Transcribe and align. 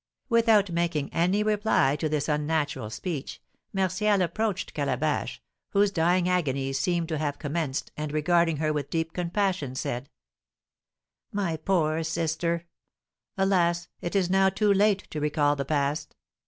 Without 0.29 0.71
making 0.71 1.13
any 1.13 1.43
reply 1.43 1.95
to 1.97 2.09
this 2.09 2.27
unnatural 2.27 2.89
speech, 2.89 3.39
Martial 3.71 4.23
approached 4.23 4.73
Calabash, 4.73 5.39
whose 5.73 5.91
dying 5.91 6.27
agonies 6.27 6.79
seemed 6.79 7.07
to 7.09 7.19
have 7.19 7.37
commenced, 7.37 7.91
and, 7.95 8.11
regarding 8.11 8.57
her 8.57 8.73
with 8.73 8.89
deep 8.89 9.13
compassion, 9.13 9.75
said: 9.75 10.09
"My 11.31 11.55
poor 11.55 12.01
sister! 12.03 12.65
Alas, 13.37 13.89
it 14.01 14.15
is 14.15 14.27
now 14.27 14.49
too 14.49 14.73
late 14.73 15.07
to 15.11 15.19
recall 15.19 15.55
the 15.55 15.65
past!" 15.65 16.15